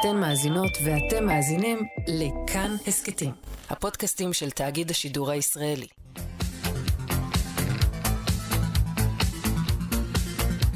[0.00, 3.32] אתן מאזינות ואתם מאזינים לכאן הסכתים,
[3.70, 5.86] הפודקאסטים של תאגיד השידור הישראלי.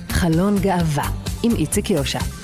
[0.09, 1.09] חלון גאווה
[1.43, 2.42] עם איציק יושע.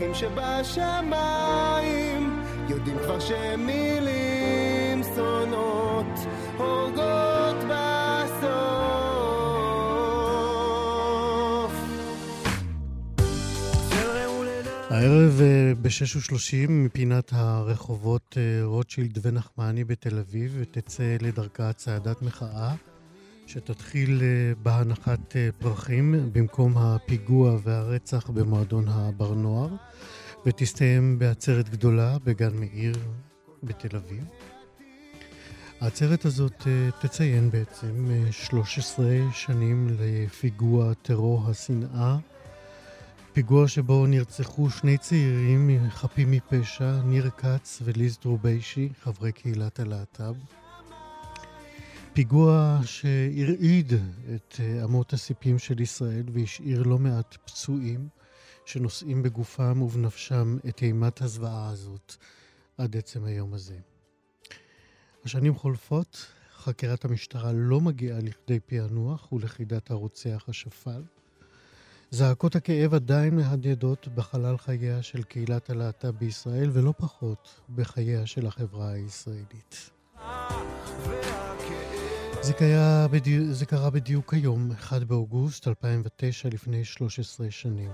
[0.00, 0.14] המלאכים
[0.74, 1.90] שבשמיים
[2.68, 6.18] יודעים כבר שמילים שונאות
[6.56, 8.48] הורגות בסוף.
[14.90, 22.74] הערב אה, ב-6:30 מפינת הרחובות אה, רוטשילד ונחמני בתל אביב תצא לדרכה צעדת מחאה
[23.48, 29.68] שתתחיל אה, בהנחת אה, פרחים במקום הפיגוע והרצח במועדון הבר נוער
[30.46, 32.94] ותסתיים בעצרת גדולה בגן מאיר
[33.62, 34.24] בתל אביב.
[35.80, 42.16] העצרת הזאת אה, תציין בעצם אה, 13 שנים לפיגוע טרור השנאה
[43.32, 50.34] פיגוע שבו נרצחו שני צעירים חפים מפשע, ניר כץ וליז טרוביישי, חברי קהילת הלהט"ב.
[52.18, 53.92] פיגוע שהרעיד
[54.34, 58.08] את אה, אמות הסיפים של ישראל והשאיר לא מעט פצועים
[58.64, 62.16] שנושאים בגופם ובנפשם את אימת הזוועה הזאת
[62.78, 63.78] עד עצם היום הזה.
[65.24, 71.02] השנים חולפות, חקירת המשטרה לא מגיעה לכדי פענוח ולכידת הרוצח השפל.
[72.10, 78.90] זעקות הכאב עדיין מהדהדות בחלל חייה של קהילת הלהט"ב בישראל, ולא פחות בחייה של החברה
[78.90, 79.90] הישראלית.
[82.48, 87.90] זה, קרה בדיוק, זה קרה בדיוק היום, 1 באוגוסט 2009, לפני 13 שנים.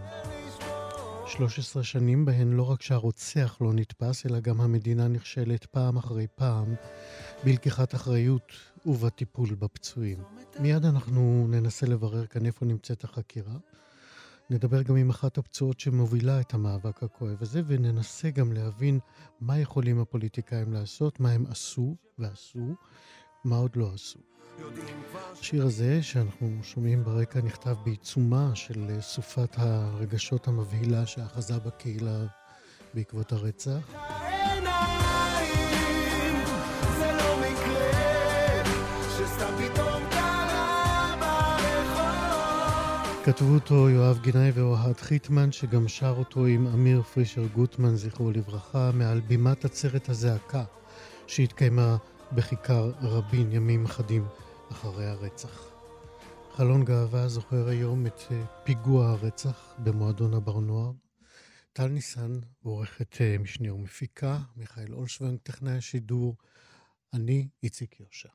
[1.26, 6.74] 13 שנים בהן לא רק שהרוצח לא נתפס, אלא גם המדינה נכשלת פעם אחרי פעם
[7.44, 8.52] בלקיחת אחריות
[8.86, 10.18] ובטיפול בפצועים.
[10.58, 13.54] מיד אנחנו ננסה לברר כאן איפה נמצאת החקירה.
[14.50, 18.98] נדבר גם עם אחת הפצועות שמובילה את המאבק הכואב הזה, וננסה גם להבין
[19.40, 22.74] מה יכולים הפוליטיקאים לעשות, מה הם עשו ועשו,
[23.44, 24.18] מה עוד לא עשו.
[25.40, 32.18] השיר הזה שאנחנו שומעים ברקע נכתב בעיצומה של אה, סופת הרגשות המבהילה שאחזה בקהילה
[32.94, 33.94] בעקבות הרצח.
[33.94, 34.74] העיניים,
[36.98, 38.04] זה לא מקרה.
[43.24, 48.90] כתבו אותו יואב גינאי ואוהד חיטמן, שגם שר אותו עם אמיר פרישר גוטמן, זכרו לברכה,
[48.94, 50.64] מעל בימת עצרת הזעקה
[51.26, 51.96] שהתקיימה
[52.34, 54.26] בכיכר רבין ימים אחדים
[54.72, 55.68] אחרי הרצח.
[56.52, 60.92] חלון גאווה זוכר היום את אה, פיגוע הרצח במועדון הבר נוער.
[61.72, 66.36] טל ניסן, עורכת אה, משנה ומפיקה, מיכאל אולשוונג, טכנאי השידור,
[67.14, 68.28] אני איציק יושע.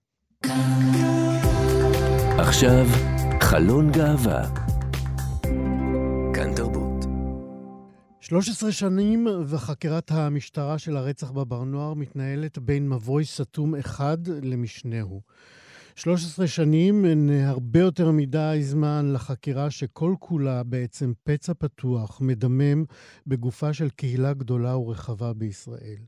[2.38, 2.86] עכשיו,
[3.42, 4.79] חלון גאווה.
[8.30, 15.22] 13 שנים וחקירת המשטרה של הרצח בבר נוער מתנהלת בין מבוי סתום אחד למשנהו.
[15.96, 22.84] 13 שנים הן הרבה יותר מדי זמן לחקירה שכל כולה בעצם פצע פתוח, מדמם,
[23.28, 26.04] בגופה של קהילה גדולה ורחבה בישראל.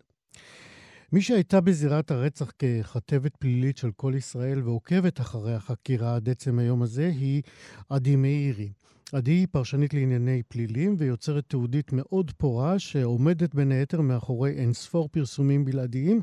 [1.13, 6.81] מי שהייתה בזירת הרצח ככתבת פלילית של כל ישראל ועוקבת אחרי החקירה עד עצם היום
[6.81, 7.41] הזה היא
[7.89, 8.69] עדי מאירי.
[9.13, 15.65] עדי היא פרשנית לענייני פלילים ויוצרת תיעודית מאוד פורה שעומדת בין היתר מאחורי אינספור פרסומים
[15.65, 16.21] בלעדיים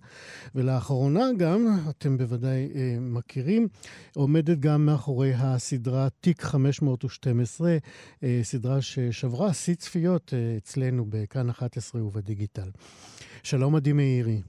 [0.55, 3.69] ולאחרונה גם, אתם בוודאי אה, מכירים,
[4.15, 7.77] עומדת גם מאחורי הסדרה תיק 512,
[8.23, 12.71] אה, סדרה ששברה שיא צפיות אה, אצלנו בכאן 11 ובדיגיטל.
[13.43, 14.43] שלום עדי מאירי.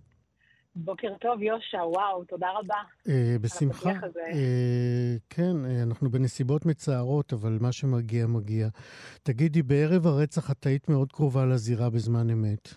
[0.86, 2.76] בוקר טוב, יושע, וואו, תודה רבה.
[3.10, 3.90] אה, בשמחה.
[3.90, 8.68] אה, כן, אה, אנחנו בנסיבות מצערות, אבל מה שמגיע, מגיע.
[9.24, 12.70] תגידי, בערב הרצח את היית מאוד קרובה לזירה בזמן אמת.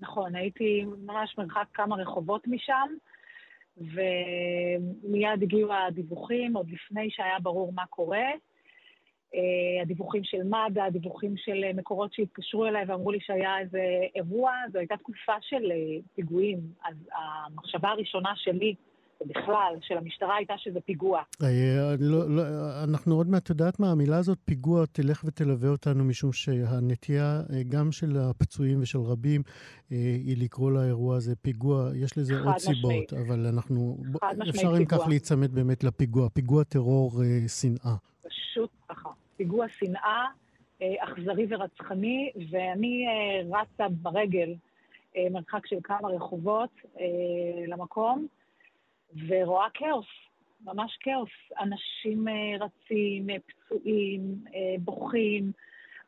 [0.00, 2.88] נכון, הייתי ממש מרחק כמה רחובות משם,
[3.76, 8.26] ומיד הגיעו הדיווחים, עוד לפני שהיה ברור מה קורה.
[9.34, 13.82] אה, הדיווחים של מד"א, הדיווחים של אה, מקורות שהתקשרו אליי ואמרו לי שהיה איזה
[14.14, 16.58] אירוע, זו הייתה תקופה של אה, פיגועים.
[16.84, 18.74] אז המחשבה הראשונה שלי
[19.26, 21.22] בכלל, של המשטרה, הייתה שזה פיגוע.
[21.98, 22.42] לא, לא,
[22.84, 27.92] אנחנו עוד מעט, את יודעת מה, המילה הזאת, פיגוע, תלך ותלווה אותנו, משום שהנטייה גם
[27.92, 29.42] של הפצועים ושל רבים
[29.90, 31.90] היא לקרוא לאירוע הזה פיגוע.
[31.94, 32.58] יש לזה עוד.
[32.58, 33.98] סיבות, אבל אנחנו...
[34.50, 35.08] אפשר אם כך.
[35.08, 36.28] להיצמד באמת לפיגוע.
[36.28, 37.96] פיגוע טרור אה, שנאה.
[38.28, 38.70] פשוט.
[39.36, 40.26] פיגוע שנאה,
[40.82, 44.54] אה, אכזרי ורצחני, ואני אה, רצה ברגל
[45.16, 46.70] אה, מרחק של כמה רחובות
[47.66, 48.26] למקום,
[49.28, 50.06] ורואה כאוס,
[50.64, 51.30] ממש כאוס.
[51.60, 52.26] אנשים
[52.60, 54.44] רצים, פצועים,
[54.80, 55.52] בוכים,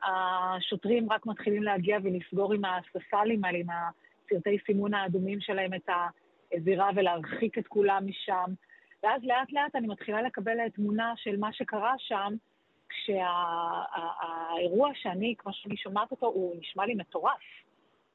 [0.02, 5.88] השוטרים רק מתחילים להגיע ולסגור עם הספסלים האלה, עם הסרטי סימון האדומים שלהם את
[6.52, 8.52] הזירה ולהרחיק את כולם משם.
[9.02, 12.34] ואז לאט לאט אני מתחילה לקבל תמונה של מה שקרה שם,
[12.88, 17.40] כשהאירוע שאני, כמו שאני שומעת אותו, הוא נשמע לי מטורף.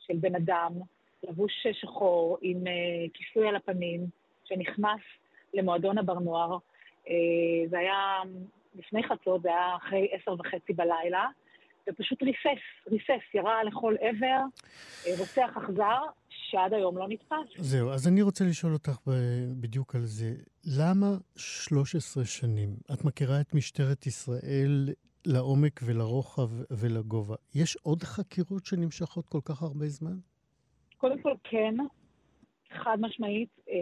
[0.08, 0.72] של בן אדם
[1.24, 4.06] לבוש שחור עם uh, כיסוי על הפנים,
[4.44, 5.02] שנכנס
[5.54, 6.58] למועדון הבר נוער.
[7.06, 7.10] Uh,
[7.70, 8.22] זה היה
[8.76, 11.28] לפני חצות, זה היה אחרי עשר וחצי בלילה,
[11.90, 12.62] ופשוט ריסס,
[12.92, 14.40] ריסס, ירה לכל עבר,
[15.04, 17.58] uh, רוצח אכזר, שעד היום לא נתפס.
[17.58, 18.98] זהו, אז אני רוצה לשאול אותך
[19.62, 20.32] בדיוק על זה.
[20.66, 21.08] למה
[21.38, 22.70] 13 שנים?
[22.94, 24.90] את מכירה את משטרת ישראל
[25.26, 27.36] לעומק ולרוחב ולגובה.
[27.56, 30.18] יש עוד חקירות שנמשכות כל כך הרבה זמן?
[30.98, 31.76] קודם כל, כן,
[32.72, 33.76] חד משמעית, אה,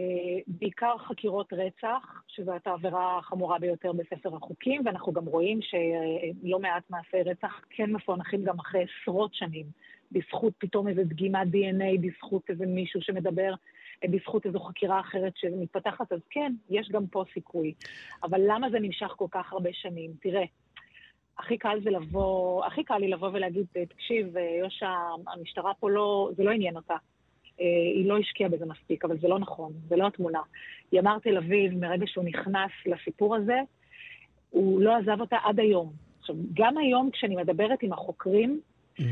[0.46, 7.22] בעיקר חקירות רצח, שזאת העבירה החמורה ביותר בספר החוקים, ואנחנו גם רואים שלא מעט מעשי
[7.24, 9.66] רצח כן מפוענחים גם אחרי עשרות שנים,
[10.12, 13.54] בזכות פתאום איזו דגימת DNA, בזכות איזה מישהו שמדבר,
[14.10, 17.74] בזכות איזו חקירה אחרת שמתפתחת, אז כן, יש גם פה סיכוי.
[18.22, 20.10] אבל למה זה נמשך כל כך הרבה שנים?
[20.20, 20.44] תראה,
[21.38, 24.90] הכי קל זה לבוא, הכי קל לי לבוא ולהגיד, תקשיב, יושע,
[25.26, 26.96] המשטרה פה לא, זה לא עניין אותה.
[27.58, 30.40] היא לא השקיעה בזה מספיק, אבל זה לא נכון, זה לא התמונה.
[30.92, 33.60] ימ"ר תל אביב, מרגע שהוא נכנס לסיפור הזה,
[34.50, 35.92] הוא לא עזב אותה עד היום.
[36.20, 38.60] עכשיו, גם היום כשאני מדברת עם החוקרים,
[38.98, 39.02] Mm-hmm.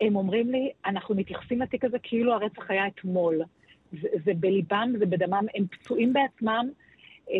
[0.00, 3.42] הם אומרים לי, אנחנו מתייחסים לתיק הזה כאילו הרצח היה אתמול.
[3.92, 6.68] זה, זה בליבם, זה בדמם, הם פצועים בעצמם.
[7.30, 7.36] אה,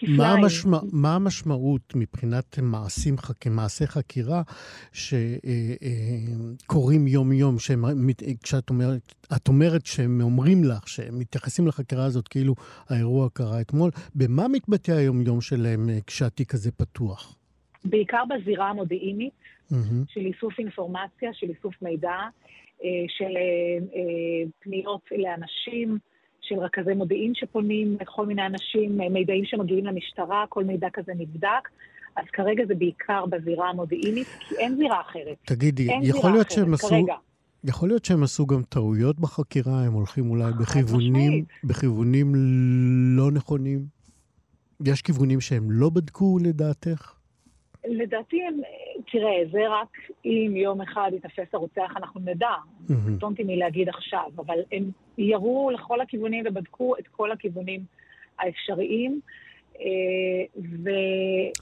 [0.00, 0.20] כפליים.
[0.20, 3.16] מה, המשמע, מה המשמעות מבחינת מעשים,
[3.50, 4.42] מעשי חקירה
[4.92, 5.46] שקורים
[7.06, 7.56] יום-יום,
[8.42, 12.54] כשאת אומרת, את אומרת שהם אומרים לך, שהם מתייחסים לחקירה הזאת כאילו
[12.88, 17.36] האירוע קרה אתמול, במה מתבטא היום-יום שלהם אה, כשהתיק הזה פתוח?
[17.84, 19.32] בעיקר בזירה המודיעינית,
[19.72, 20.04] Mm-hmm.
[20.08, 22.28] של איסוף אינפורמציה, של איסוף מידע, אה,
[23.08, 23.34] של
[24.60, 25.98] פניות לאנשים,
[26.40, 31.68] של רכזי מודיעין שפונים לכל מיני אנשים, מידעים שמגיעים למשטרה, כל מידע כזה נבדק.
[32.16, 35.36] אז כרגע זה בעיקר בזירה המודיעינית, כי אין זירה אחרת.
[35.46, 36.88] תגידי, יכול להיות שהם עשו...
[36.88, 37.14] כרגע.
[37.64, 41.44] יכול להיות שהם עשו גם טעויות בחקירה, הם הולכים אולי בכיוונים.
[41.64, 42.32] בכיוונים
[43.16, 43.84] לא נכונים?
[44.84, 47.14] יש כיוונים שהם לא בדקו לדעתך?
[47.84, 48.60] לדעתי, הם,
[49.12, 49.88] תראה, זה רק
[50.24, 52.50] אם יום אחד יתפס הרוצח, אנחנו נדע.
[53.16, 57.80] קטונתי מלהגיד עכשיו, אבל הם ירו לכל הכיוונים ובדקו את כל הכיוונים
[58.38, 59.20] האפשריים.
[59.80, 60.90] אה, ו...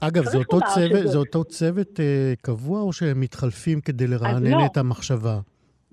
[0.01, 4.51] אגב, זה אותו צוות, שזה- זה אותו צוות אה, קבוע, או שהם מתחלפים כדי לרענן
[4.51, 4.65] לא.
[4.65, 5.39] את המחשבה?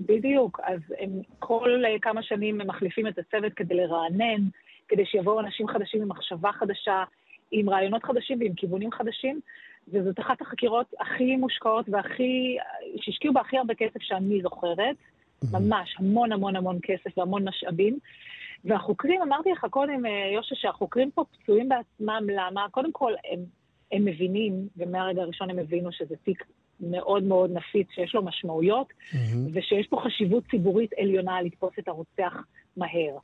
[0.01, 4.43] בדיוק, אז הם כל אה, כמה שנים הם מחליפים את הצוות כדי לרענן,
[4.89, 7.05] כדי שיבואו אנשים חדשים עם מחשבה חדשה,
[7.51, 9.41] עם רעיונות חדשים ועם כיוונים חדשים,
[9.89, 12.57] וזאת אחת החקירות הכי מושקעות והכי,
[13.01, 14.97] שהשקיעו בה הכי הרבה כסף שאני זוכרת,
[15.53, 17.99] ממש המון המון המון כסף והמון משאבים.
[18.65, 22.67] והחוקרים, אמרתי לך קודם, אה, יושע, שהחוקרים פה פצועים בעצמם, למה?
[22.71, 23.41] קודם כל, הם,
[23.93, 26.45] הם מבינים, ומהרגע הראשון הם הבינו שזה תיק
[26.81, 28.87] מאוד מאוד נפיץ, שיש לו משמעויות.
[29.53, 32.33] ושיש פה חשיבות ציבורית עליונה לתפוס את הרוצח
[32.77, 33.17] מהר.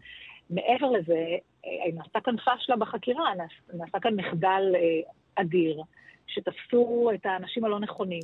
[0.50, 1.24] מעבר לזה,
[1.66, 5.82] אה, נעשתה כאן פשלה בחקירה, נעש- נעשה כאן מחדל אה, אדיר,
[6.34, 8.22] שתפסו את האנשים הלא נכונים.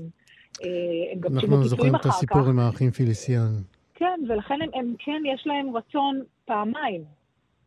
[0.62, 0.69] אה,
[1.12, 2.17] הם גם שילמו אנחנו זוכרים את אחר כך.
[2.17, 3.53] הסיפור עם האחים פיליסיאן.
[3.95, 7.05] כן, ולכן הם, הם כן, יש להם רצון פעמיים,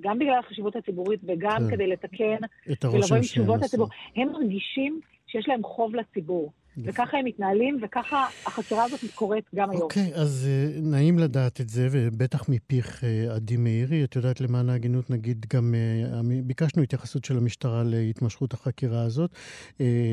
[0.01, 1.75] גם בגלל החשיבות הציבורית וגם כן.
[1.75, 3.61] כדי לתקן ולבוא עם תשובות.
[3.61, 3.87] לציבור.
[4.15, 9.81] הם מרגישים שיש להם חוב לציבור, וככה הם מתנהלים, וככה החקירה הזאת קורית גם היום.
[9.81, 14.03] אוקיי, אז אה, נעים לדעת את זה, ובטח מפיך אה, עדי מאירי.
[14.03, 19.31] את יודעת, למען ההגינות, נגיד גם, אה, ביקשנו התייחסות של המשטרה להתמשכות החקירה הזאת,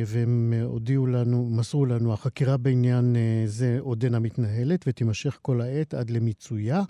[0.06, 6.82] והם הודיעו לנו, מסרו לנו, החקירה בעניין זה עודנה מתנהלת ותימשך כל העת עד למיצויה.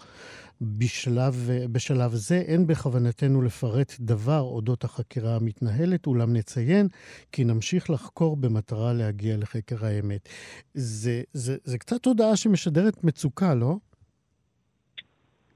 [0.61, 1.35] בשלב,
[1.73, 6.87] בשלב זה אין בכוונתנו לפרט דבר אודות החקירה המתנהלת, אולם נציין
[7.33, 10.29] כי נמשיך לחקור במטרה להגיע לחקר האמת.
[10.75, 13.75] זה, זה, זה קצת הודעה שמשדרת מצוקה, לא?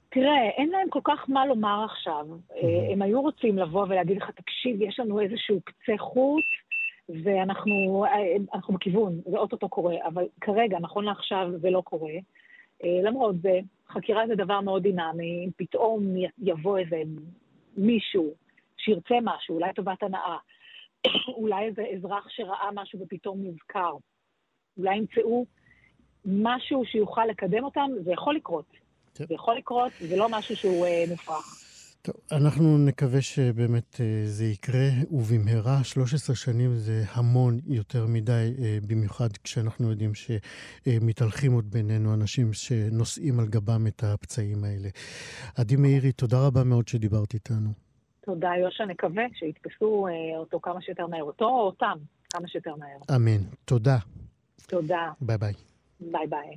[0.08, 2.26] תראה, אין להם כל כך מה לומר עכשיו.
[2.54, 6.44] אה, הם היו רוצים לבוא ולהגיד לך, תקשיב, יש לנו איזשהו קצה חוט,
[7.24, 12.12] ואנחנו אה, בכיוון, זה אוטוטו קורה, אבל כרגע, נכון לעכשיו, זה לא קורה.
[12.84, 17.02] אה, למרות זה, חקירה זה דבר מאוד דינמי, פתאום י- יבוא איזה
[17.76, 18.34] מישהו
[18.76, 20.36] שירצה משהו, אולי טובת הנאה,
[21.40, 23.92] אולי איזה אזרח שראה משהו ופתאום נזכר,
[24.78, 25.44] אולי ימצאו
[26.24, 28.66] משהו שיוכל לקדם אותם, זה יכול לקרות.
[29.28, 31.56] זה יכול לקרות, זה לא משהו שהוא אה, מופרך.
[32.04, 38.78] טוב, אנחנו נקווה שבאמת אה, זה יקרה, ובמהרה 13 שנים זה המון יותר מדי, אה,
[38.86, 44.88] במיוחד כשאנחנו יודעים שמתהלכים עוד בינינו אנשים שנושאים על גבם את הפצעים האלה.
[45.58, 47.70] עדי מאירי, תודה רבה מאוד שדיברת איתנו.
[48.20, 51.98] תודה, יושע, נקווה שיתפסו אה, אותו כמה שיותר מהר, אותו או אותם
[52.30, 53.16] כמה שיותר מהר.
[53.16, 53.42] אמן.
[53.64, 53.98] תודה.
[54.68, 55.52] תודה, ביי ביי.
[56.00, 56.56] ביי ביי.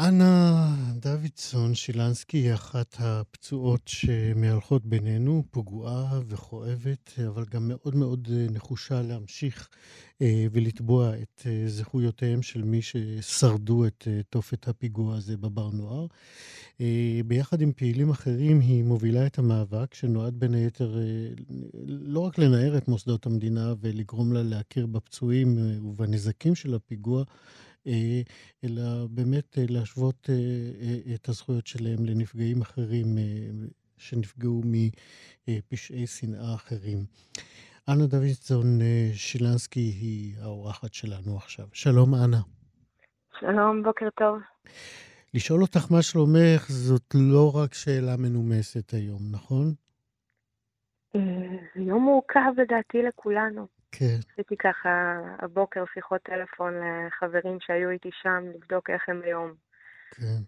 [0.00, 8.46] אנה דוידסון שילנסקי היא אחת הפצועות שמהלכות בינינו, פגועה וכואבת, אבל גם מאוד מאוד אה,
[8.50, 9.68] נחושה להמשיך
[10.22, 16.06] אה, ולתבוע את אה, זכויותיהם של מי ששרדו את תופת הפיגוע הזה בבר נוער.
[17.26, 20.98] ביחד עם פעילים אחרים היא מובילה את המאבק שנועד בין היתר
[21.86, 27.24] לא רק לנער את מוסדות המדינה ולגרום לה להכיר בפצועים ובנזקים של הפיגוע,
[28.64, 33.06] אלא באמת אה, להשוות אה, אה, את הזכויות שלהם לנפגעים אחרים
[33.96, 34.62] שנפגעו
[35.48, 36.98] מפשעי שנאה אחרים.
[37.88, 38.78] אנה דוידסון
[39.14, 41.66] שילנסקי היא האורחת שלנו עכשיו.
[41.72, 42.40] שלום, אנה.
[43.40, 44.38] שלום, בוקר טוב.
[45.34, 49.74] לשאול אותך מה שלומך זאת לא רק שאלה מנומסת היום, נכון?
[51.76, 53.75] יום מורכב לדעתי לכולנו.
[53.92, 54.18] כן.
[54.32, 54.88] עשיתי ככה
[55.38, 56.72] הבוקר שיחות טלפון
[57.06, 59.54] לחברים שהיו איתי שם, לבדוק איך הם היום.
[60.10, 60.40] כן.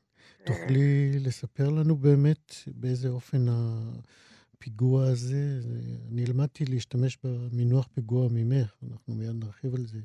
[0.45, 5.79] תוכלי לספר לנו באמת באיזה אופן הפיגוע הזה, זה-
[6.13, 9.99] אני למדתי להשתמש במינוח פיגוע ממך, אנחנו מיד נרחיב על זה.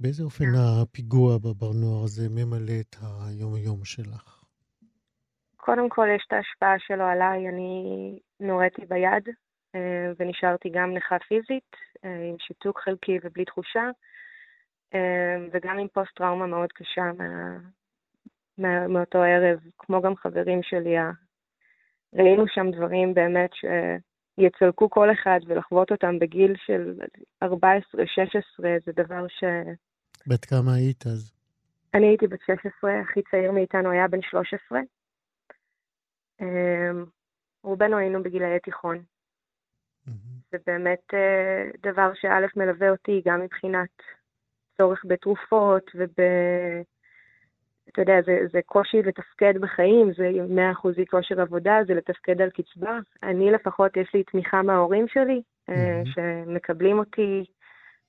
[0.00, 4.44] באיזה אופן הפיגוע בבר נוער הזה ממלא את היום-יום שלך?
[5.56, 7.82] קודם כל יש את ההשפעה שלו עליי, אני
[8.40, 9.24] נוריתי ביד
[10.18, 13.90] ונשארתי גם נכה פיזית, אה, עם שיתוק חלקי ובלי תחושה,
[14.94, 17.58] אה, וגם עם פוסט-טראומה מאוד קשה מה,
[18.58, 20.94] מה, מאותו ערב, כמו גם חברים שלי.
[22.14, 26.94] ראינו שם דברים באמת שיצלקו כל אחד ולחוות אותם בגיל של
[27.44, 27.48] 14-16,
[28.84, 29.44] זה דבר ש...
[30.26, 31.32] בת כמה היית אז?
[31.94, 34.80] אני הייתי בת 16, הכי צעיר מאיתנו היה בן 13.
[36.40, 36.46] אמ,
[37.62, 39.02] רובנו היינו בגילאי תיכון.
[40.52, 43.88] זה באמת אה, דבר שא' מלווה אותי גם מבחינת
[44.76, 46.10] צורך בתרופות וב...
[47.92, 50.30] אתה יודע, זה, זה קושי לתפקד בחיים, זה
[50.74, 52.98] 100% כושר עבודה, זה לתפקד על קצבה.
[53.22, 56.04] אני לפחות, יש לי תמיכה מההורים שלי, אה, מהמם.
[56.06, 57.44] שמקבלים אותי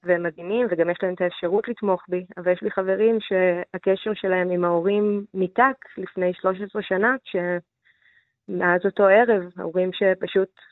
[0.03, 2.25] והם מדהימים, וגם יש להם את האפשרות לתמוך בי.
[2.37, 9.43] אבל יש לי חברים שהקשר שלהם עם ההורים ניתק לפני 13 שנה, שמאז אותו ערב,
[9.57, 10.70] ההורים שפשוט...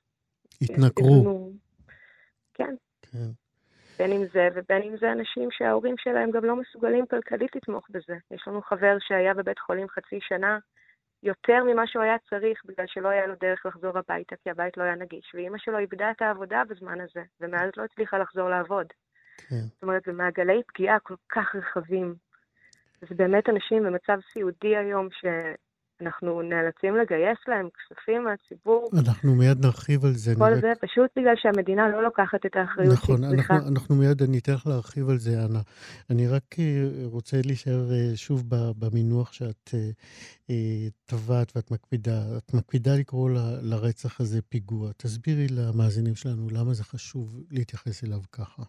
[0.61, 1.21] התנכרו.
[1.21, 1.51] לנו-
[2.53, 3.27] כן, כן.
[3.99, 8.15] בין אם זה ובין אם זה אנשים שההורים שלהם גם לא מסוגלים כלכלית לתמוך בזה.
[8.31, 10.59] יש לנו חבר שהיה בבית חולים חצי שנה,
[11.23, 14.83] יותר ממה שהוא היה צריך, בגלל שלא היה לו דרך לחזור הביתה, כי הבית לא
[14.83, 15.31] היה נגיש.
[15.33, 18.85] ואימא שלו איבדה את העבודה בזמן הזה, ומאז לא הצליחה לחזור לעבוד.
[19.49, 19.55] כן.
[19.55, 22.15] זאת אומרת, זה מעגלי פגיעה כל כך רחבים.
[23.01, 25.07] זה באמת אנשים במצב סיעודי היום
[25.99, 28.89] שאנחנו נאלצים לגייס להם כספים מהציבור.
[29.03, 30.31] אנחנו מיד נרחיב על זה.
[30.37, 33.53] כל רק- זה פשוט בגלל שהמדינה לא לוקחת את האחריות נכון, שהיא צריכה.
[33.53, 35.59] אנחנו, אנחנו מיד, אני אתן לך להרחיב על זה, אנה.
[36.09, 36.65] אני רק אה,
[37.05, 38.43] רוצה להישאר אה, שוב
[38.79, 39.69] במינוח שאת
[40.49, 40.55] אה,
[41.05, 42.19] טבעת ואת מקפידה.
[42.37, 44.91] את מקפידה לקרוא ל- לרצח הזה פיגוע.
[44.97, 48.63] תסבירי למאזינים שלנו למה זה חשוב להתייחס אליו ככה.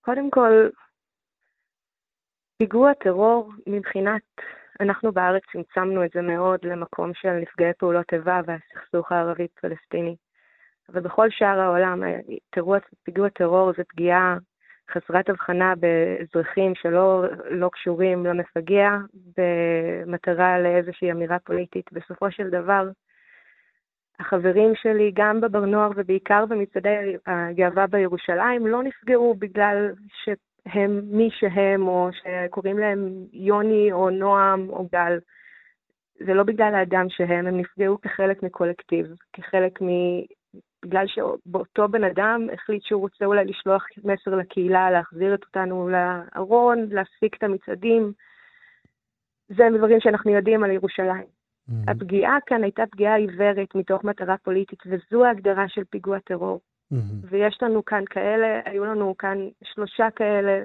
[0.00, 0.52] קודם כל,
[2.58, 4.22] פיגוע טרור מבחינת,
[4.80, 10.16] אנחנו בארץ צמצמנו את זה מאוד למקום של נפגעי פעולות איבה והסכסוך הערבי-פלסטיני.
[10.88, 12.02] אבל בכל שאר העולם,
[12.50, 14.36] טרור, פיגוע טרור זה פגיעה
[14.90, 18.90] חסרת הבחנה באזרחים שלא לא קשורים למפגע
[19.36, 21.92] במטרה לאיזושהי אמירה פוליטית.
[21.92, 22.88] בסופו של דבר,
[24.20, 29.92] החברים שלי, גם בבר נוער ובעיקר במצעדי הגאווה בירושלים, לא נפגעו בגלל
[30.68, 35.18] שהם מי שהם, או שקוראים להם יוני או נועם או גל.
[36.26, 39.88] זה לא בגלל האדם שהם, הם נפגעו כחלק מקולקטיב, כחלק מ...
[40.84, 46.86] בגלל שאותו בן אדם החליט שהוא רוצה אולי לשלוח מסר לקהילה, להחזיר את אותנו לארון,
[46.90, 48.12] להפסיק את המצעדים.
[49.48, 51.26] זה דברים שאנחנו יודעים על ירושלים.
[51.68, 51.88] מהמם.
[51.88, 56.60] הפגיעה כאן הייתה פגיעה עיוורת מתוך מטרה פוליטית, וזו ההגדרה של פיגוע טרור.
[56.90, 57.20] מהמם.
[57.30, 60.64] ויש לנו כאן כאלה, היו לנו כאן שלושה כאלה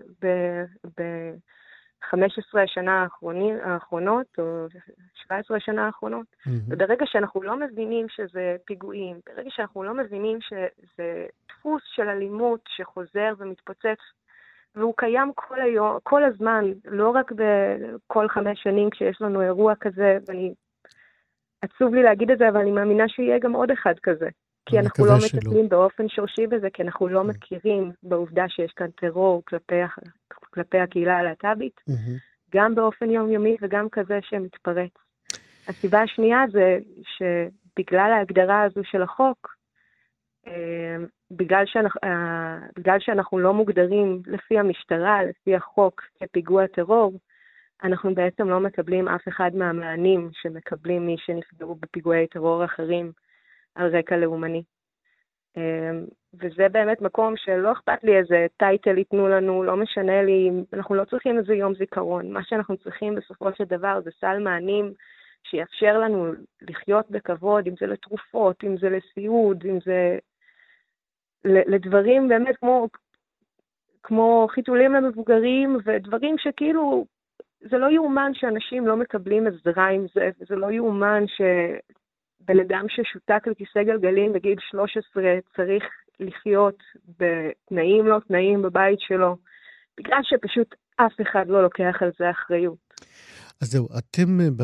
[0.97, 4.67] ב-15 השנה האחרונים, האחרונות, או
[5.13, 6.25] 17 השנה האחרונות.
[6.45, 6.59] מהמם.
[6.67, 13.33] וברגע שאנחנו לא מבינים שזה פיגועים, ברגע שאנחנו לא מבינים שזה דפוס של אלימות שחוזר
[13.37, 13.99] ומתפוצץ,
[14.75, 20.17] והוא קיים כל היום, כל הזמן, לא רק בכל חמש שנים כשיש לנו אירוע כזה,
[20.27, 20.53] ואני...
[21.61, 24.29] עצוב לי להגיד את זה, אבל אני מאמינה שיהיה גם עוד אחד כזה.
[24.69, 25.13] כי אנחנו לא.
[25.25, 27.23] מטפלים באופן שורשי בזה, כי אנחנו לא.
[27.23, 29.75] מכירים בעובדה שיש כאן טרור כלפי,
[30.29, 31.81] כלפי הקהילה הלהט"בית.
[32.55, 34.91] גם באופן יומיומי וגם כזה שמתפרץ.
[35.67, 36.77] הסיבה השנייה זה
[37.17, 39.55] שבגלל ההגדרה הזו של החוק,
[40.47, 40.97] אה,
[41.31, 42.01] בגלל שאנחנו,
[42.77, 47.19] בגלל שאנחנו לא מוגדרים לפי המשטרה, לפי החוק, כפיגוע טרור,
[47.83, 53.11] אנחנו בעצם לא מקבלים אף אחד מהמענים שמקבלים מי שנפגעו בפיגועי טרור אחרים
[53.79, 54.63] על רקע לאומני.
[55.57, 55.91] אה,
[56.33, 61.05] וזה באמת מקום שלא אכפת לי איזה טייטל ייתנו לנו, לא משנה לי, אנחנו לא
[61.05, 62.31] צריכים איזה יום זיכרון.
[62.31, 64.93] מה שאנחנו צריכים בסופו של דבר זה סל מענים
[65.43, 66.31] שיאפשר לנו
[66.61, 70.17] לחיות בכבוד, אם זה לתרופות, אם זה לסיעוד, אם זה
[71.45, 72.87] לדברים באמת כמו,
[74.03, 77.05] כמו חיתולים למבוגרים, ודברים שכאילו,
[77.61, 81.23] זה לא יאומן שאנשים לא מקבלים עזרה עם זה, וזה לא יאומן
[82.49, 85.23] שבן אדם ששותק על כיסא גלגלים בגיל 13
[85.55, 85.83] צריך
[86.19, 86.77] לחיות
[87.19, 89.37] בתנאים לא תנאים בבית שלו,
[89.97, 92.77] בגלל שפשוט אף אחד לא לוקח על זה אחריות.
[93.61, 94.63] אז זהו, אתם אה, ב...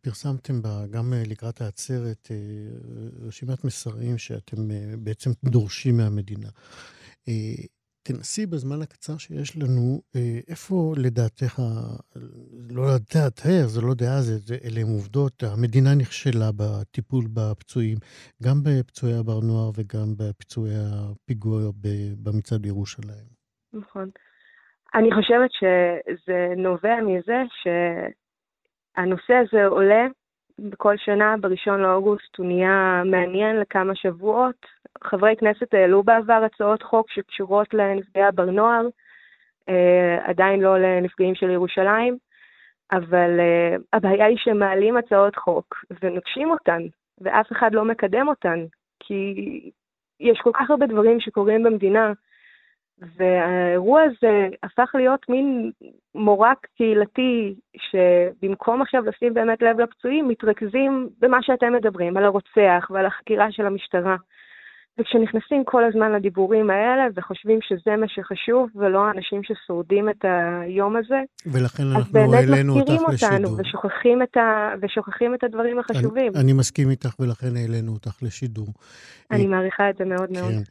[0.00, 0.66] פרסמתם ב...
[0.90, 2.36] גם אה, לקראת העצרת אה,
[3.26, 4.56] רשימת מסרים שאתם
[4.98, 6.48] בעצם דורשים מהמדינה.
[8.02, 11.62] תנסי בזמן הקצר שיש לנו, אה, איפה לדעתך,
[12.70, 17.98] לא לדעתך, זה לא דעה, זה, זה, אלה הם עובדות, המדינה נכשלה בטיפול בפצועים,
[18.42, 21.60] גם בפצועי הבר נוער וגם בפצועי הפיגוע
[22.22, 23.26] במצעד בירושלים.
[23.72, 24.08] נכון.
[24.94, 30.06] אני חושבת שזה נובע מזה שהנושא הזה עולה
[30.58, 34.66] בכל שנה, בראשון לאוגוסט הוא נהיה מעניין לכמה שבועות.
[35.04, 38.86] חברי כנסת העלו בעבר הצעות חוק שקשורות לנפגעי הבר נוער,
[39.68, 42.16] אה, עדיין לא לנפגעים של ירושלים,
[42.92, 46.82] אבל אה, הבעיה היא שמעלים הצעות חוק ונוקשים אותן,
[47.20, 48.64] ואף אחד לא מקדם אותן,
[49.00, 49.34] כי
[50.20, 52.12] יש כל כך הרבה דברים שקורים במדינה,
[53.16, 55.70] והאירוע הזה הפך להיות מין
[56.14, 63.06] מורק קהילתי, שבמקום עכשיו לשים באמת לב לפצועים, מתרכזים במה שאתם מדברים, על הרוצח ועל
[63.06, 64.16] החקירה של המשטרה.
[65.00, 70.24] וכשנכנסים כל הזמן לדיבורים האלה וחושבים שזה מה שחשוב, ולא האנשים ששורדים את
[70.64, 73.60] היום הזה, ולכן אז אנחנו באמת העלינו מזכירים אותך אותנו לשידור.
[73.60, 74.74] ושוכחים את, ה...
[74.82, 76.32] ושוכחים את הדברים החשובים.
[76.34, 78.68] אני, אני מסכים איתך, ולכן העלינו אותך לשידור.
[79.30, 80.52] אני מעריכה את זה מאוד מאוד.
[80.52, 80.62] כן.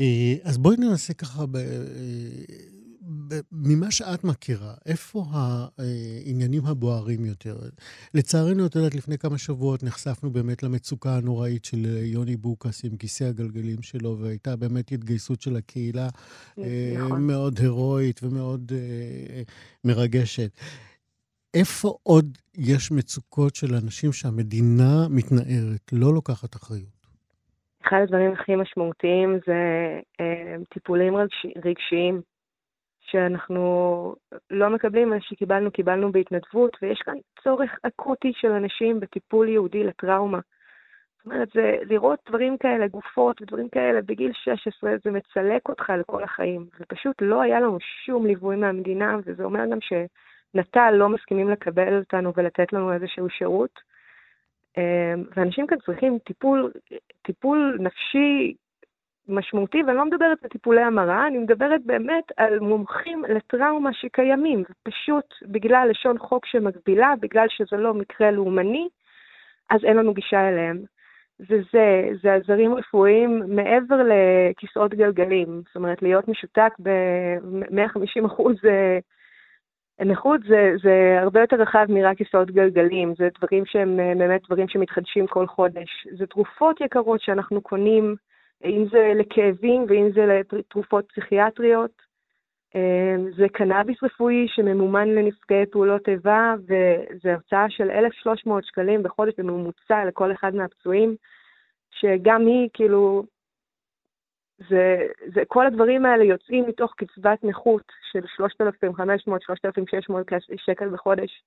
[0.00, 2.87] אה, אז בואי ננסה ככה, ב, אה, ב,
[3.52, 7.56] ממה שאת מכירה, איפה העניינים הבוערים יותר?
[8.14, 13.24] לצערנו, את יודעת, לפני כמה שבועות נחשפנו באמת למצוקה הנוראית של יוני בוקס עם כיסא
[13.24, 16.08] הגלגלים שלו, והייתה באמת התגייסות של הקהילה
[16.58, 17.26] אה, נכון.
[17.26, 19.42] מאוד הירואית ומאוד אה,
[19.84, 20.50] מרגשת.
[21.54, 26.98] איפה עוד יש מצוקות של אנשים שהמדינה מתנערת, לא לוקחת אחריות?
[27.86, 29.54] אחד הדברים הכי משמעותיים זה
[30.20, 32.20] אה, טיפולים רגש, רגשיים,
[33.10, 34.14] שאנחנו
[34.50, 40.40] לא מקבלים, מה שקיבלנו, קיבלנו בהתנדבות, ויש כאן צורך אקוטי של אנשים בטיפול ייעודי לטראומה.
[41.16, 46.22] זאת אומרת, זה לראות דברים כאלה, גופות ודברים כאלה בגיל 16, זה מצלק אותך לכל
[46.22, 46.66] החיים.
[46.80, 52.32] ופשוט לא היה לנו שום ליווי מהמדינה, וזה אומר גם שנט"ל לא מסכימים לקבל אותנו
[52.36, 53.80] ולתת לנו איזשהו שירות.
[54.78, 56.72] אה, ואנשים כאן צריכים טיפול,
[57.22, 58.54] טיפול נפשי
[59.28, 65.34] משמעותי, ואני לא מדברת על טיפולי המרה, אני מדברת באמת על מומחים לטראומה שקיימים, פשוט
[65.42, 68.88] בגלל לשון חוק שמגבילה, בגלל שזה לא מקרה לאומני,
[69.70, 70.82] אז אין לנו גישה אליהם.
[71.40, 78.56] וזה, זה עזרים רפואיים מעבר לכיסאות גלגלים, זאת אומרת, להיות משותק ב-150 אחוז
[80.04, 84.68] נכות זה, זה הרבה יותר רחב מרק כיסאות גלגלים, זה דברים שהם אה, באמת דברים
[84.68, 86.06] שמתחדשים כל חודש.
[86.18, 88.16] זה תרופות יקרות שאנחנו קונים,
[88.64, 92.08] אם זה לכאבים ואם זה לתרופות פסיכיאטריות.
[92.76, 100.04] אה, זה קנאביס רפואי שממומן לנפגעי פעולות איבה, וזו הרצאה של 1,300 שקלים בחודש בממוצע
[100.04, 101.16] לכל אחד מהפצועים,
[101.90, 103.22] שגם היא כאילו
[104.68, 110.12] זה, זה, כל הדברים האלה יוצאים מתוך קצבת נכות של 3,500-3,600
[110.56, 111.42] שקל בחודש.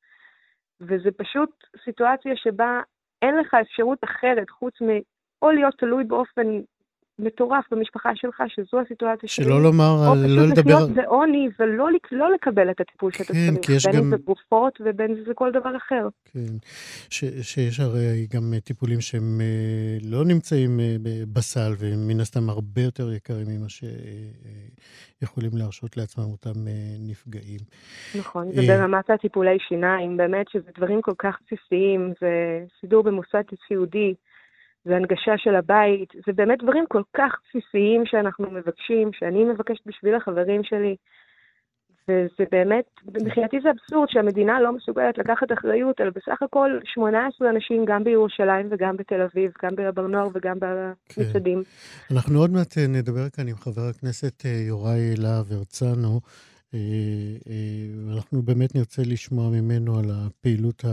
[0.82, 1.50] וזה פשוט
[1.84, 2.82] סיטואציה שבה
[3.22, 4.88] אין לך אפשרות אחרת חוץ מ...
[5.42, 6.48] או להיות תלוי באופן
[7.22, 9.46] מטורף במשפחה שלך, שזו הסיטואציה שלי.
[9.46, 10.74] שלא לומר, או לא פשוט לדבר...
[10.74, 14.10] לחיות בעוני ולא לא לקבל את הטיפול שאתה כן, צריך, כי יש בין גם- אם
[14.10, 16.08] זה תרופות ובין אם זה כל דבר אחר.
[16.34, 16.54] כן,
[17.10, 20.96] ש, שיש הרי גם טיפולים שהם אה, לא נמצאים אה,
[21.34, 27.60] בסל, והם מן הסתם הרבה יותר יקרים ממה שיכולים להרשות לעצמם אותם אה, נפגעים.
[28.20, 28.52] נכון, אה.
[28.56, 32.32] וברמת הטיפולי שיניים, באמת שזה דברים כל כך בסיסיים, זה
[32.82, 34.14] סידור במוסד סיעודי,
[34.86, 40.16] זה הנגשה של הבית, זה באמת דברים כל כך בסיסיים שאנחנו מבקשים, שאני מבקשת בשביל
[40.16, 40.96] החברים שלי.
[42.08, 42.86] וזה באמת,
[43.22, 48.68] מבחינתי זה אבסורד שהמדינה לא מסוגלת לקחת אחריות על בסך הכל 18 אנשים גם בירושלים
[48.72, 51.64] וגם בתל אביב, גם בבר נוער וגם במצעדים.
[52.12, 56.20] אנחנו עוד מעט אה, נדבר כאן עם חבר הכנסת אה, יוראי להב הרצנו,
[56.74, 56.80] אה,
[58.08, 60.84] ואנחנו באמת נרצה לשמוע ממנו על הפעילות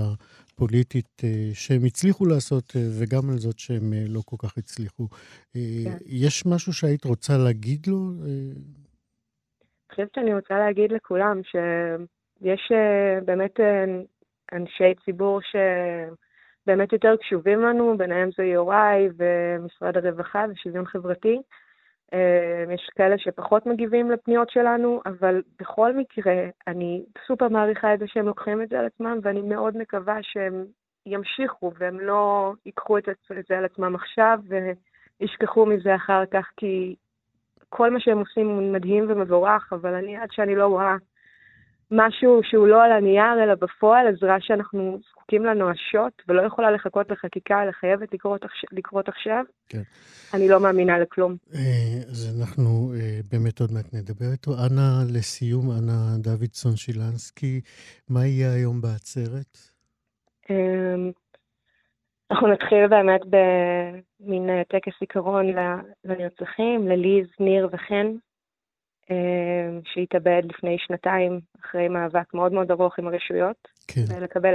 [0.58, 5.08] הפוליטית אה, שהם הצליחו לעשות, אה, וגם על זאת שהם אה, לא כל כך הצליחו.
[5.08, 5.58] כן.
[6.06, 7.96] יש משהו שהיית רוצה להגיד לו?
[7.96, 12.72] אני חושבת שאני רוצה להגיד לכולם שיש
[13.24, 13.60] באמת
[14.52, 21.38] אנשי ציבור שבאמת יותר קשובים לנו, ביניהם זה יוראי ומשרד הרווחה ושוויון חברתי.
[22.14, 26.34] אה, יש כאלה שפחות מגיבים לפניות שלנו, אבל בכל מקרה,
[26.66, 30.64] אני סופר מעריכה את זה שהם לוקחים את זה על עצמם, ואני מאוד מקווה שהם
[31.06, 33.04] ימשיכו והם לא ייקחו את
[33.48, 34.38] זה על עצמם עכשיו
[35.20, 36.94] וישכחו מזה אחר כך, כי
[37.68, 40.96] כל מה שהם עושים הוא מדהים ומבורך, אבל אני, עד שאני לא רואה
[41.90, 47.10] משהו שהוא לא על הנייר, אלא בפועל, עזרה שאנחנו זקוקים לה נואשות, ולא יכולה לחכות
[47.10, 49.82] לחקיקה, אלא חייבת לקרות, לקרות עכשיו, כן.
[50.34, 51.36] אני לא מאמינה לכלום.
[51.54, 54.50] אה, אז אנחנו אה, באמת עוד מעט נדבר איתו.
[54.50, 57.60] אנא, לסיום, אנא דוידסון שילנסקי,
[58.08, 59.58] מה יהיה היום בעצרת?
[60.50, 61.10] אמ,
[62.30, 68.06] אנחנו נתחיל באמת במין אה, טקס זיכרון ל- לנרצחים, לליז, ניר וחן,
[69.84, 74.04] שהתאבד לפני שנתיים אחרי מאבק מאוד מאוד ארוך עם הרשויות, כן.
[74.08, 74.54] ולקבל...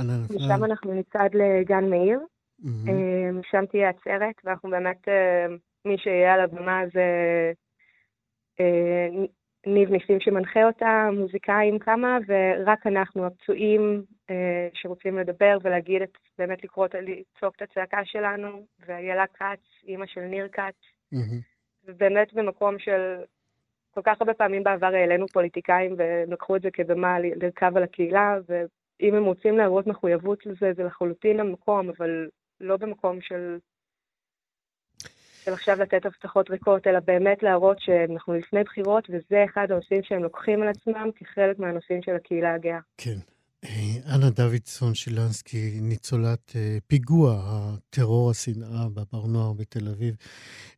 [0.00, 0.54] אנא משם נפלה?
[0.54, 2.20] אנחנו נצעד לגן מאיר,
[2.58, 2.88] מהמם.
[2.88, 7.02] אמ, שם תהיה עצרת, ואנחנו באמת, אמ, מי שיהיה על הבמה זה
[8.60, 9.08] אה,
[9.66, 16.64] ניב ניסים שמנחה אותה, מוזיקאים כמה, ורק אנחנו הפצועים אה, שרוצים לדבר ולהגיד את, באמת
[16.64, 20.74] לקרוא, לצעוק את הצעקה שלנו, ואיילה כץ, אימא של ניר כץ,
[21.12, 21.57] מהמם.
[21.88, 23.16] ובאמת במקום של,
[23.94, 28.38] כל כך הרבה פעמים בעבר העלינו פוליטיקאים והם לקחו את זה כבמה לרכב על הקהילה,
[28.48, 32.28] ואם הם רוצים להראות מחויבות לזה, זה לחלוטין המקום, אבל
[32.60, 33.58] לא במקום של,
[35.44, 40.22] של עכשיו לתת הבטחות ריקות, אלא באמת להראות שאנחנו לפני בחירות, וזה אחד הנושאים שהם
[40.22, 42.80] לוקחים על עצמם כחלק מהנושאים של הקהילה הגאה.
[42.98, 43.18] כן.
[43.64, 50.16] אה, אנה דוידסון שילנסקי, ניצולת אה, פיגוע הטרור השנאה בבר נוער בתל אביב.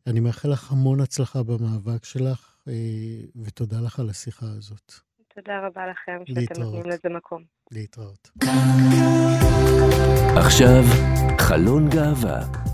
[0.07, 2.73] אני מאחל לך המון הצלחה במאבק שלך, אה,
[3.43, 4.93] ותודה לך על השיחה הזאת.
[5.35, 6.61] תודה רבה לכם שאתם.
[6.61, 7.43] נותנים לזה מקום.
[7.71, 8.29] להתראות.
[10.35, 10.83] עכשיו,
[11.39, 12.70] חלון גאווה.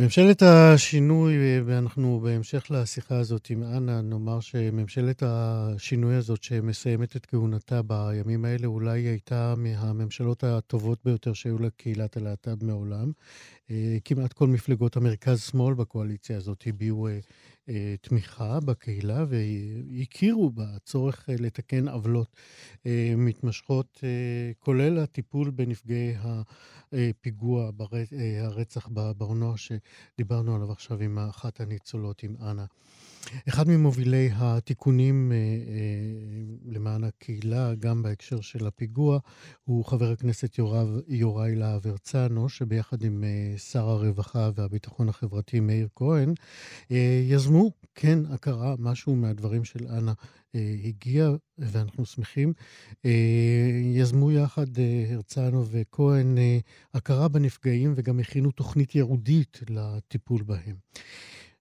[0.00, 7.82] ממשלת השינוי, ואנחנו בהמשך לשיחה הזאת עם אנה, נאמר שממשלת השינוי הזאת שמסיימת את כהונתה
[7.82, 13.12] בימים האלה, אולי הייתה מהממשלות הטובות ביותר שהיו לקהילת הלהט"ב מעולם.
[13.70, 17.18] אה, כמעט כל מפלגות המרכז-שמאל בקואליציה הזאת הביעו אה,
[18.00, 22.36] תמיכה בקהילה והכירו בצורך אה, לתקן עוולות
[22.86, 26.14] אה, מתמשכות, אה, כולל הטיפול בנפגעי
[26.92, 32.64] הפיגוע, אה, הרצח בבר נוער שדיברנו עליו עכשיו עם אחת הניצולות, עם אנה.
[33.48, 39.18] אחד ממובילי התיקונים אה, אה, למען הקהילה, גם בהקשר של הפיגוע,
[39.64, 45.88] הוא חבר הכנסת יורב, יוראי להב הרצנו, שביחד עם אה, שר הרווחה והביטחון החברתי מאיר
[45.96, 46.34] כהן,
[47.28, 50.12] יזמו, כן, הכרה, משהו מהדברים של אנה
[50.84, 52.52] הגיע, ואנחנו שמחים.
[53.94, 54.66] יזמו יחד
[55.10, 56.38] הרצנו וכהן
[56.94, 60.76] הכרה בנפגעים וגם הכינו תוכנית ייעודית לטיפול בהם.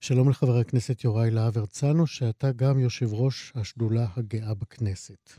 [0.02, 5.30] שלום לחבר הכנסת יוראי להב הרצנו, שאתה גם יושב ראש השדולה הגאה בכנסת.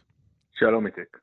[0.52, 1.18] שלום איציק.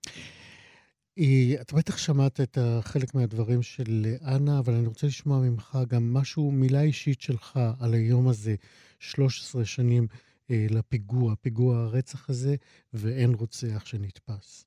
[1.19, 3.91] אה, אתה בטח שמעת את חלק מהדברים של
[4.35, 8.55] אנה, אבל אני רוצה לשמוע ממך גם משהו, מילה אישית שלך על היום הזה,
[8.99, 10.03] 13 שנים
[10.51, 12.55] אה, לפיגוע, פיגוע הרצח הזה,
[12.93, 14.65] ואין רוצח שנתפס.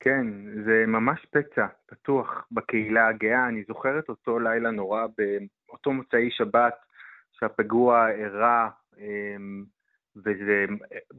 [0.00, 0.26] כן,
[0.64, 3.48] זה ממש פצע פתוח בקהילה הגאה.
[3.48, 5.06] אני זוכר את אותו לילה נורא
[5.68, 6.74] באותו מוצאי שבת
[7.40, 9.64] שהפיגוע אירע, אמ,
[10.16, 10.64] וזה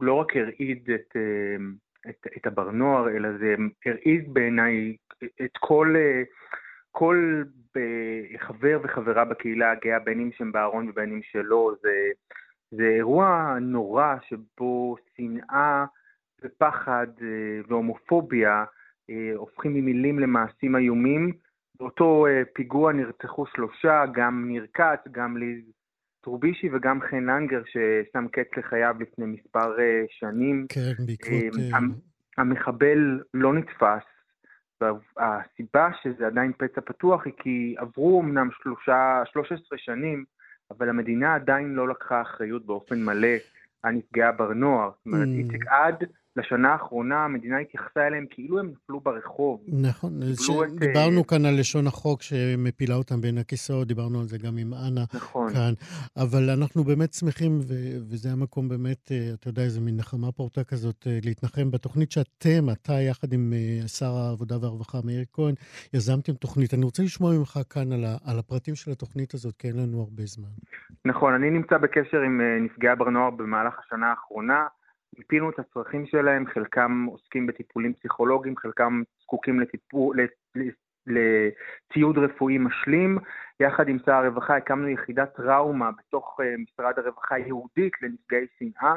[0.00, 1.16] לא רק הרעיד את,
[2.08, 3.54] את, את הבר נוער, אלא זה
[3.86, 4.96] הרעיד בעיניי
[5.44, 5.94] את כל,
[6.90, 7.42] כל
[8.38, 12.10] חבר וחברה בקהילה הגאה, בין אם שהם בארון ובין אם שלא, זה,
[12.70, 15.84] זה אירוע נורא שבו שנאה
[16.42, 17.06] ופחד
[17.68, 18.64] והומופוביה
[19.34, 21.32] הופכים ממילים למעשים איומים.
[21.78, 25.64] באותו פיגוע נרצחו שלושה, גם ניר כץ, גם ליז
[26.20, 29.76] טרובישי וגם חן לנגר ששם קץ לחייו לפני מספר
[30.08, 30.66] שנים.
[30.68, 31.54] כן, בעקבות...
[32.38, 34.04] המחבל לא נתפס,
[34.80, 40.24] והסיבה שזה עדיין פצע פתוח היא כי עברו אמנם שלושה, 13 שנים,
[40.70, 43.36] אבל המדינה עדיין לא לקחה אחריות באופן מלא
[43.82, 44.90] על נפגעי הבר נוער.
[44.90, 46.04] זאת אומרת, איציק עד
[46.40, 49.60] לשנה האחרונה המדינה התייחסה אליהם כאילו הם נפלו ברחוב.
[49.68, 50.20] נכון,
[50.78, 55.04] דיברנו כאן על לשון החוק שמפילה אותם בין הכיסאות, דיברנו על זה גם עם אנה
[55.14, 55.52] נכון.
[55.52, 55.72] כאן.
[56.16, 57.58] אבל אנחנו באמת שמחים,
[58.10, 63.32] וזה המקום באמת, אתה יודע, איזה מין נחמה פורטה כזאת, להתנחם בתוכנית שאתם, אתה יחד
[63.32, 63.52] עם
[63.86, 65.54] שר העבודה והרווחה מאיר כהן,
[65.94, 66.74] יזמתם תוכנית.
[66.74, 70.22] אני רוצה לשמוע ממך כאן על, על הפרטים של התוכנית הזאת, כי אין לנו הרבה
[70.26, 70.48] זמן.
[71.04, 74.66] נכון, אני נמצא בקשר עם נפגעי הבר נוער במהלך השנה האחרונה.
[75.18, 80.16] מיפינו את הצרכים שלהם, חלקם עוסקים בטיפולים פסיכולוגיים, חלקם זקוקים לטיפול,
[81.06, 83.18] לציוד רפואי משלים.
[83.60, 88.94] יחד עם שר הרווחה הקמנו יחידת טראומה בתוך משרד הרווחה ייעודית לנפגעי שנאה,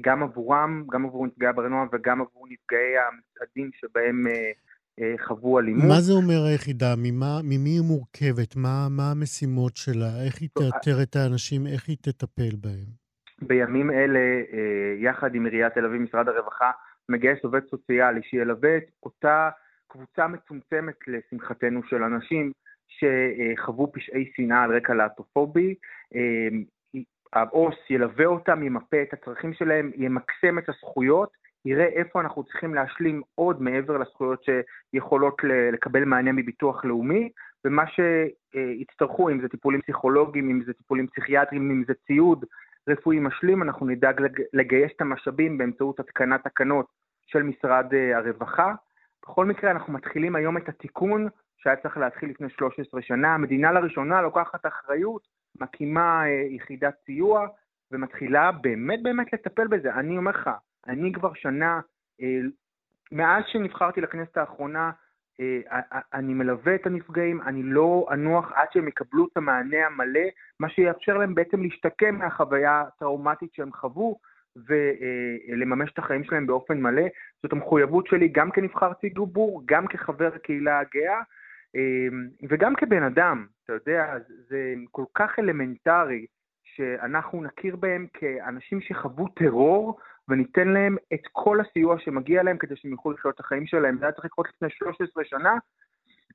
[0.00, 4.26] גם עבורם, גם עבור נפגעי הברנוע וגם עבור נפגעי המצעדים שבהם
[5.26, 5.88] חוו אלימות.
[5.88, 6.94] מה זה אומר היחידה?
[6.98, 8.56] ממה, ממי היא מורכבת?
[8.56, 10.24] מה, מה המשימות שלה?
[10.26, 11.66] איך היא תאתר את האנשים?
[11.66, 13.03] איך היא תטפל בהם?
[13.46, 14.20] בימים אלה,
[14.98, 16.70] יחד עם עיריית תל אביב, משרד הרווחה,
[17.08, 19.50] מגייס עובד סוציאלי שילווה את אותה
[19.88, 22.52] קבוצה מצומצמת, לשמחתנו, של אנשים
[22.88, 25.74] שחוו פשעי שנאה על רקע להטופובי.
[27.32, 31.30] העו"ס ילווה אותם, ימפה את הצרכים שלהם, ימקסם את הזכויות,
[31.64, 35.36] יראה איפה אנחנו צריכים להשלים עוד מעבר לזכויות שיכולות
[35.72, 37.30] לקבל מענה מביטוח לאומי,
[37.64, 42.44] ומה שיצטרכו, אם זה טיפולים פסיכולוגיים, אם זה טיפולים פסיכיאטריים, אם זה ציוד,
[42.88, 44.20] רפואי משלים, אנחנו נדאג
[44.52, 46.86] לגייס את המשאבים באמצעות התקנת תקנות
[47.26, 48.74] של משרד הרווחה.
[49.22, 53.34] בכל מקרה, אנחנו מתחילים היום את התיקון שהיה צריך להתחיל לפני 13 שנה.
[53.34, 55.28] המדינה לראשונה לוקחת אחריות,
[55.60, 57.46] מקימה יחידת סיוע
[57.90, 59.94] ומתחילה באמת באמת לטפל בזה.
[59.94, 60.50] אני אומר לך,
[60.86, 61.80] אני כבר שנה,
[63.12, 64.90] מאז שנבחרתי לכנסת האחרונה,
[66.14, 70.20] אני מלווה את הנפגעים, אני לא אנוח עד שהם יקבלו את המענה המלא,
[70.60, 74.18] מה שיאפשר להם בעצם להשתקם מהחוויה הטראומטית שהם חוו
[74.56, 77.02] ולממש את החיים שלהם באופן מלא.
[77.42, 81.22] זאת המחויבות שלי גם כנבחר ציבור, גם כחבר הקהילה הגאה
[82.48, 84.18] וגם כבן אדם, אתה יודע,
[84.48, 86.26] זה כל כך אלמנטרי
[86.64, 92.90] שאנחנו נכיר בהם כאנשים שחוו טרור וניתן להם את כל הסיוע שמגיע להם כדי שהם
[92.90, 93.98] יוכלו לחיות את החיים שלהם.
[93.98, 95.54] זה היה צריך לקרות לפני 13 שנה.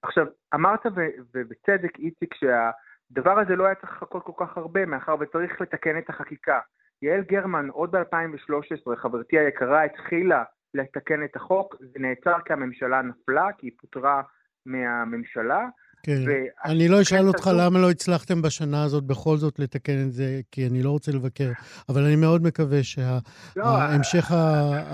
[0.02, 0.86] עכשיו, אמרת
[1.34, 6.10] ובצדק, איציק, שהדבר הזה לא היה צריך לחכות כל כך הרבה, מאחר וצריך לתקן את
[6.10, 6.60] החקיקה.
[7.02, 13.48] יעל גרמן, עוד ב-2013, חברתי היקרה, התחילה לתקן את החוק, זה נעצר כי הממשלה נפלה,
[13.58, 14.22] כי היא פוטרה
[14.66, 15.68] מהממשלה.
[16.04, 16.22] כן,
[16.66, 17.60] אני לא אשאל אותך הזאת...
[17.60, 21.52] למה לא הצלחתם בשנה הזאת בכל זאת לתקן את זה, כי אני לא רוצה לבקר,
[21.90, 24.38] אבל אני מאוד מקווה שהמשך לא,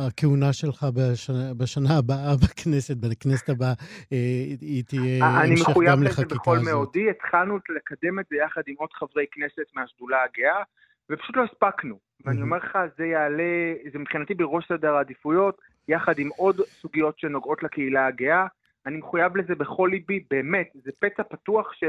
[0.08, 3.74] הכהונה שלך בשנה, בשנה הבאה בכנסת, בכנסת הבאה,
[4.12, 5.44] היא תהיה המשך גם לחקיקה הזאת.
[5.44, 10.18] אני מחויב לזה בכל מאודי, התחלנו לקדם את זה יחד עם עוד חברי כנסת מהשדולה
[10.24, 10.64] הגאה,
[11.10, 12.00] ופשוט לא הספקנו.
[12.26, 17.64] ואני אומר לך, זה יעלה, זה מבחינתי בראש סדר העדיפויות, יחד עם עוד סוגיות שנוגעות
[17.64, 18.46] לקהילה הגאה.
[18.86, 21.84] אני מחויב לזה בכל ליבי, באמת, זה פצע פתוח ש,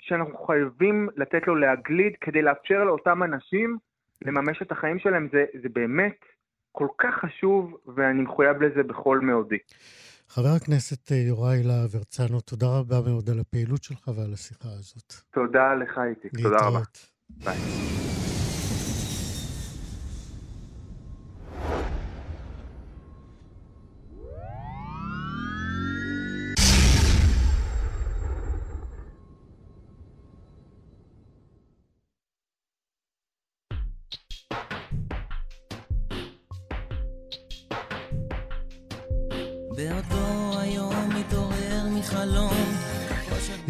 [0.00, 3.78] שאנחנו חייבים לתת לו להגליד כדי לאפשר לאותם אנשים
[4.24, 6.16] לממש את החיים שלהם, זה, זה באמת
[6.72, 9.58] כל כך חשוב, ואני מחויב לזה בכל מאודי.
[10.28, 15.12] חבר הכנסת יוראי להב הרצנו, תודה רבה מאוד על הפעילות שלך ועל השיחה הזאת.
[15.30, 16.42] תודה לך, איציק.
[16.42, 16.80] תודה רבה.
[17.44, 18.29] ביי.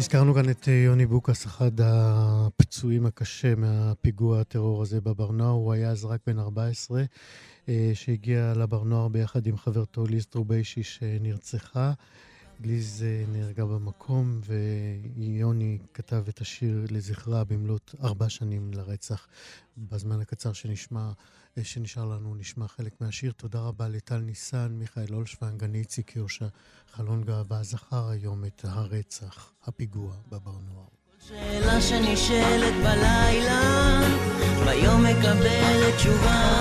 [0.01, 5.51] הזכרנו כאן את יוני בוקס, אחד הפצועים הקשה מהפיגוע הטרור הזה בבר נוער.
[5.51, 7.03] הוא היה אז רק בן 14,
[7.93, 11.93] שהגיע לבר נוער ביחד עם חברתו ליז טרוביישי שנרצחה.
[12.63, 19.27] ליז אה, נהרגה במקום, ויוני כתב את השיר לזכרה במלאת ארבע שנים לרצח.
[19.77, 21.11] בזמן הקצר שנשמע, אה,
[21.63, 23.31] שנשאר לנו, נשמע חלק מהשיר.
[23.31, 26.45] תודה רבה לטל ניסן, מיכאל אולשוונג, גני איציק יושע,
[26.93, 30.87] חלון גאווה, זכר היום את הרצח, הפיגוע בבר נוער.
[31.27, 33.99] שאלה שנשאלת בלילה,
[34.65, 36.59] ביום מקבלת תשובה,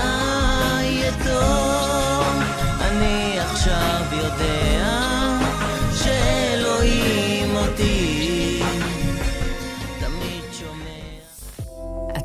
[0.82, 2.42] יהיה טוב,
[2.80, 5.40] אני עכשיו יודע
[5.94, 8.19] שאלוהים אותי